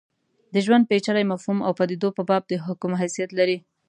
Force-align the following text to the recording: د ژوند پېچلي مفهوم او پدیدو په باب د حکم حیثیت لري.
د 0.53 0.55
ژوند 0.65 0.87
پېچلي 0.89 1.23
مفهوم 1.31 1.57
او 1.67 1.71
پدیدو 1.79 2.09
په 2.17 2.23
باب 2.29 2.43
د 2.47 2.53
حکم 2.65 2.91
حیثیت 3.01 3.29
لري. 3.39 3.57